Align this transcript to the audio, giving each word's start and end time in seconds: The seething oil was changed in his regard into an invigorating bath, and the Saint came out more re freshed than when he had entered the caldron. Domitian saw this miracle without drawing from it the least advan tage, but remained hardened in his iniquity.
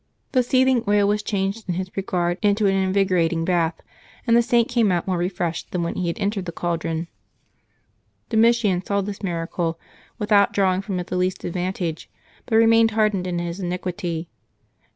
The 0.31 0.41
seething 0.41 0.83
oil 0.87 1.07
was 1.07 1.21
changed 1.21 1.69
in 1.69 1.75
his 1.75 1.95
regard 1.95 2.39
into 2.41 2.65
an 2.65 2.73
invigorating 2.73 3.45
bath, 3.45 3.75
and 4.25 4.35
the 4.35 4.41
Saint 4.41 4.67
came 4.67 4.91
out 4.91 5.05
more 5.05 5.19
re 5.19 5.29
freshed 5.29 5.69
than 5.69 5.83
when 5.83 5.93
he 5.93 6.07
had 6.07 6.17
entered 6.17 6.45
the 6.45 6.51
caldron. 6.51 7.07
Domitian 8.29 8.83
saw 8.83 9.01
this 9.01 9.21
miracle 9.21 9.79
without 10.17 10.53
drawing 10.53 10.81
from 10.81 10.97
it 10.99 11.05
the 11.05 11.17
least 11.17 11.41
advan 11.43 11.75
tage, 11.75 12.09
but 12.47 12.55
remained 12.55 12.89
hardened 12.97 13.27
in 13.27 13.37
his 13.37 13.59
iniquity. 13.59 14.27